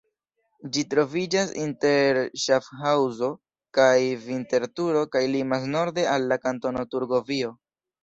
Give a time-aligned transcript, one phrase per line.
[0.77, 3.31] Ĝi troviĝas inter Ŝafhaŭzo
[3.81, 3.93] kaj
[4.25, 7.59] Vinterturo kaj limas norde al la Kantono Turgovio.